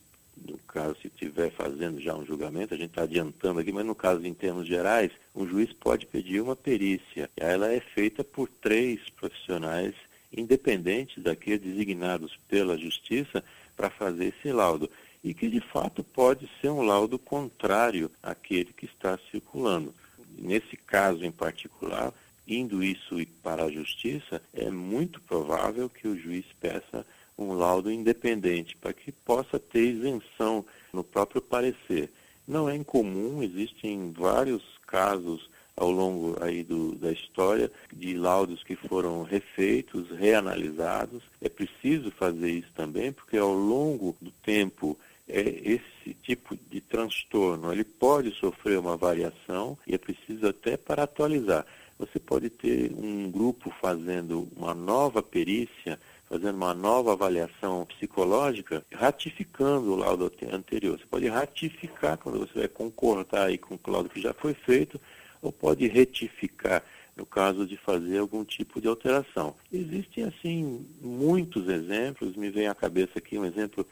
no 0.47 0.59
caso, 0.59 0.97
se 1.00 1.09
estiver 1.09 1.50
fazendo 1.50 2.00
já 2.00 2.14
um 2.14 2.26
julgamento, 2.26 2.75
a 2.75 2.76
gente 2.76 2.90
está 2.90 3.02
adiantando 3.02 3.61
aqui, 3.61 3.73
mas 3.73 3.87
no 3.87 3.95
caso, 3.95 4.25
em 4.25 4.35
termos 4.35 4.66
gerais, 4.66 5.11
um 5.35 5.47
juiz 5.47 5.73
pode 5.73 6.07
pedir 6.07 6.40
uma 6.40 6.54
perícia. 6.54 7.31
Ela 7.37 7.73
é 7.73 7.81
feita 7.81 8.23
por 8.23 8.49
três 8.49 9.00
profissionais 9.11 9.95
independentes 10.37 11.23
daqueles 11.23 11.61
designados 11.61 12.38
pela 12.49 12.76
justiça 12.76 13.45
para 13.76 13.91
fazer 13.91 14.35
esse 14.37 14.53
laudo. 14.53 14.91
E 15.23 15.33
que, 15.33 15.49
de 15.49 15.61
fato, 15.61 16.05
pode 16.05 16.49
ser 16.61 16.69
um 16.69 16.83
laudo 16.83 17.19
contrário 17.19 18.11
àquele 18.23 18.73
que 18.73 18.85
está 18.85 19.19
circulando. 19.31 19.95
Nesse 20.37 20.76
caso 20.76 21.25
em 21.25 21.33
particular, 21.33 22.12
indo 22.47 22.83
isso 22.83 23.17
para 23.43 23.64
a 23.64 23.71
justiça, 23.71 24.43
é 24.53 24.71
muito 24.71 25.21
provável 25.23 25.88
que 25.88 26.07
o 26.07 26.19
juiz 26.19 26.45
peça 26.61 27.07
um 27.38 27.53
laudo 27.55 27.91
independente 27.91 28.76
para 28.76 28.93
que 28.93 29.11
possa 29.11 29.59
ter 29.59 29.85
isenção 29.85 30.64
no 30.93 31.03
próprio 31.03 31.41
parecer. 31.41 32.11
Não 32.47 32.69
é 32.69 32.76
incomum, 32.76 33.43
existem 33.43 34.12
vários 34.12 34.62
casos 34.87 35.49
ao 35.76 35.90
longo 35.90 36.37
aí 36.40 36.62
do, 36.62 36.95
da 36.95 37.11
história 37.11 37.71
de 37.93 38.14
laudos 38.14 38.62
que 38.62 38.76
foram 38.76 39.23
refeitos, 39.23 40.11
reanalisados. 40.11 41.23
É 41.40 41.49
preciso 41.49 42.11
fazer 42.11 42.50
isso 42.50 42.71
também, 42.75 43.12
porque 43.12 43.37
ao 43.37 43.52
longo 43.52 44.16
do 44.21 44.31
tempo 44.31 44.99
é, 45.28 45.40
esse 45.40 46.14
tipo 46.23 46.57
de 46.71 46.81
transtorno 46.81 47.73
ele 47.73 47.85
pode 47.85 48.31
sofrer 48.37 48.78
uma 48.78 48.97
variação 48.97 49.76
e 49.87 49.95
é 49.95 49.99
preciso 49.99 50.47
até 50.47 50.76
para 50.76 51.04
atualizar 51.04 51.66
você 51.99 52.19
pode 52.19 52.50
ter 52.50 52.93
um 52.93 53.31
grupo 53.31 53.73
fazendo 53.81 54.49
uma 54.57 54.75
nova 54.75 55.23
perícia, 55.23 55.99
fazendo 56.28 56.57
uma 56.57 56.75
nova 56.75 57.12
avaliação 57.12 57.87
psicológica, 57.87 58.85
ratificando 58.93 59.93
o 59.93 59.97
laudo 59.97 60.31
anterior. 60.52 60.99
Você 60.99 61.07
pode 61.07 61.28
ratificar 61.28 62.19
quando 62.19 62.40
você 62.40 62.61
vai 62.61 62.69
concordar 62.69 63.47
aí 63.47 63.59
com 63.59 63.75
o 63.75 63.90
laudo 63.90 64.09
que 64.09 64.21
já 64.21 64.35
foi 64.35 64.54
feito, 64.54 65.00
ou 65.44 65.52
pode 65.52 65.86
retificar 65.86 66.82
no 67.16 67.24
caso 67.24 67.64
de 67.66 67.76
fazer 67.76 68.18
algum 68.18 68.44
tipo 68.44 68.80
de 68.80 68.88
alteração. 68.88 69.54
Existem, 69.72 70.24
assim, 70.24 70.84
muitos 71.00 71.68
exemplos, 71.68 72.34
me 72.34 72.50
vem 72.50 72.66
à 72.66 72.74
cabeça 72.74 73.18
aqui 73.18 73.38
um 73.38 73.44
exemplo 73.44 73.86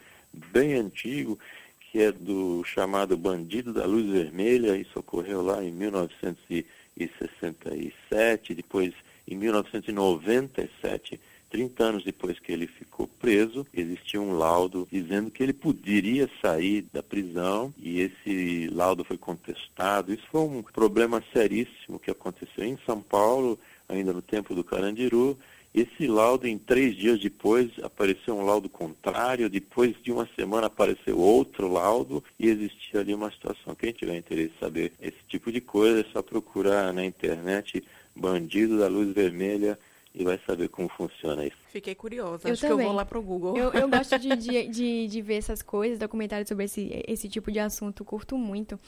bem 0.51 0.73
antigo, 0.73 1.39
que 1.79 2.01
é 2.01 2.11
do 2.11 2.65
chamado 2.65 3.15
Bandido 3.15 3.71
da 3.71 3.85
Luz 3.85 4.09
Vermelha, 4.09 4.75
isso 4.75 4.99
ocorreu 4.99 5.41
lá 5.41 5.63
em 5.63 5.71
1967, 5.71 8.55
depois 8.55 8.93
em 9.27 9.35
1997 9.37 11.17
30 11.53 11.83
anos 11.83 12.03
depois 12.03 12.39
que 12.39 12.51
ele 12.51 12.65
ficou 12.65 13.07
preso, 13.07 13.65
existia 13.71 14.19
um 14.19 14.35
laudo 14.35 14.87
dizendo 14.91 15.29
que 15.29 15.43
ele 15.43 15.53
poderia 15.53 16.27
sair 16.41 16.83
da 16.91 17.03
prisão 17.03 17.71
e 17.77 17.99
esse 17.99 18.67
laudo 18.73 19.03
foi 19.03 19.19
contestado. 19.19 20.11
Isso 20.11 20.25
foi 20.31 20.41
um 20.41 20.63
problema 20.63 21.23
seríssimo 21.31 21.99
que 21.99 22.09
aconteceu 22.09 22.65
em 22.65 22.75
São 22.87 22.99
Paulo, 23.03 23.59
ainda 23.87 24.11
no 24.11 24.21
tempo 24.21 24.55
do 24.55 24.63
Carandiru. 24.63 25.37
Esse 25.75 26.07
laudo, 26.07 26.47
em 26.47 26.57
três 26.57 26.95
dias 26.95 27.19
depois, 27.19 27.69
apareceu 27.83 28.35
um 28.35 28.43
laudo 28.43 28.67
contrário, 28.67 29.47
depois 29.47 29.95
de 30.01 30.11
uma 30.11 30.27
semana 30.35 30.65
apareceu 30.65 31.19
outro 31.19 31.71
laudo 31.71 32.23
e 32.39 32.47
existia 32.47 33.01
ali 33.01 33.13
uma 33.13 33.29
situação. 33.29 33.75
Quem 33.75 33.91
tiver 33.91 34.17
interesse 34.17 34.53
em 34.55 34.59
saber 34.59 34.91
esse 34.99 35.19
tipo 35.27 35.51
de 35.51 35.61
coisa, 35.61 35.99
é 35.99 36.11
só 36.11 36.23
procurar 36.23 36.91
na 36.91 37.05
internet 37.05 37.83
Bandido 38.15 38.79
da 38.79 38.87
Luz 38.87 39.13
Vermelha 39.13 39.77
e 40.13 40.23
vai 40.23 40.39
saber 40.45 40.69
como 40.69 40.87
funciona 40.89 41.45
isso. 41.45 41.57
Fiquei 41.69 41.95
curiosa, 41.95 42.47
eu 42.47 42.53
acho 42.53 42.61
também. 42.61 42.77
que 42.77 42.83
eu 42.83 42.87
vou 42.87 42.95
lá 42.95 43.05
pro 43.05 43.21
Google. 43.21 43.57
Eu, 43.57 43.71
eu 43.73 43.89
gosto 43.89 44.17
de, 44.19 44.35
de, 44.35 44.67
de, 44.69 45.07
de, 45.07 45.21
ver 45.21 45.35
essas 45.35 45.61
coisas, 45.61 45.97
documentários 45.97 46.47
sobre 46.47 46.65
esse, 46.65 47.03
esse 47.07 47.27
tipo 47.27 47.51
de 47.51 47.59
assunto, 47.59 48.05
curto 48.05 48.37
muito. 48.37 48.79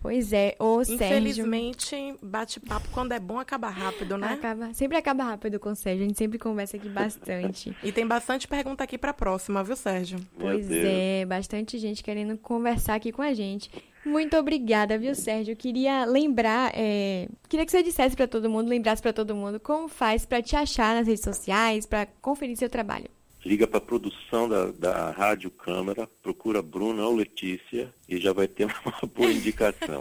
Pois 0.00 0.34
é, 0.34 0.54
ô 0.58 0.84
Sérgio... 0.84 1.06
Infelizmente, 1.06 1.96
bate-papo 2.22 2.88
quando 2.92 3.12
é 3.12 3.18
bom 3.18 3.38
acaba 3.38 3.70
rápido, 3.70 4.18
né? 4.18 4.34
Acaba, 4.34 4.74
sempre 4.74 4.98
acaba 4.98 5.24
rápido 5.24 5.58
com 5.58 5.70
o 5.70 5.74
Sérgio, 5.74 6.04
a 6.04 6.08
gente 6.08 6.18
sempre 6.18 6.38
conversa 6.38 6.76
aqui 6.76 6.90
bastante. 6.90 7.74
e 7.82 7.90
tem 7.90 8.06
bastante 8.06 8.46
pergunta 8.46 8.84
aqui 8.84 8.98
pra 8.98 9.14
próxima, 9.14 9.64
viu, 9.64 9.74
Sérgio? 9.74 10.18
Pois 10.38 10.70
é, 10.70 11.24
bastante 11.24 11.78
gente 11.78 12.02
querendo 12.02 12.36
conversar 12.36 12.96
aqui 12.96 13.12
com 13.12 13.22
a 13.22 13.32
gente. 13.32 13.70
Muito 14.04 14.36
obrigada, 14.36 14.98
viu, 14.98 15.14
Sérgio? 15.14 15.52
Eu 15.52 15.56
queria 15.56 16.04
lembrar, 16.04 16.72
é... 16.74 17.28
queria 17.48 17.64
que 17.64 17.72
você 17.72 17.82
dissesse 17.82 18.14
para 18.14 18.28
todo 18.28 18.50
mundo, 18.50 18.68
lembrasse 18.68 19.00
para 19.00 19.12
todo 19.12 19.34
mundo 19.34 19.58
como 19.58 19.88
faz 19.88 20.26
para 20.26 20.42
te 20.42 20.56
achar 20.56 20.94
nas 20.94 21.06
redes 21.06 21.24
sociais, 21.24 21.86
para 21.86 22.06
conferir 22.20 22.56
seu 22.56 22.68
trabalho 22.68 23.08
liga 23.44 23.66
para 23.66 23.78
a 23.78 23.80
produção 23.80 24.48
da, 24.48 24.70
da 24.70 25.10
Rádio 25.10 25.50
Câmara, 25.50 26.08
procura 26.22 26.62
Bruna 26.62 27.04
ou 27.04 27.14
Letícia 27.14 27.92
e 28.08 28.16
já 28.18 28.32
vai 28.32 28.48
ter 28.48 28.64
uma 28.64 28.72
boa 29.14 29.30
indicação. 29.30 30.00